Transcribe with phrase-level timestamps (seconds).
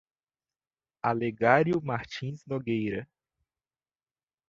[1.03, 3.07] Alegario Martins Nogueira